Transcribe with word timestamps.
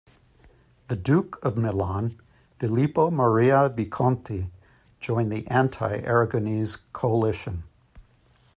The 0.87 0.95
Duke 0.95 1.37
of 1.45 1.57
Milan, 1.57 2.19
Filippo 2.57 3.11
Maria 3.11 3.69
Visconti, 3.69 4.49
joined 4.99 5.31
the 5.31 5.45
anti-Aragonese 5.47 6.79
coalition. 6.91 7.61